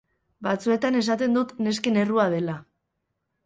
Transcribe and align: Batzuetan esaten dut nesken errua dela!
Batzuetan 0.47 0.97
esaten 1.03 1.37
dut 1.39 1.53
nesken 1.67 2.03
errua 2.07 2.29
dela! 2.39 2.59